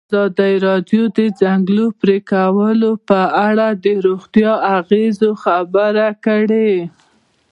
ازادي 0.09 0.53
راډیو 0.67 1.03
د 1.11 1.17
د 1.17 1.19
ځنګلونو 1.41 1.95
پرېکول 2.01 2.81
په 3.09 3.21
اړه 3.47 3.67
د 3.83 3.85
روغتیایي 4.05 4.61
اغېزو 4.77 5.29
خبره 5.43 6.07
کړې. 6.25 6.73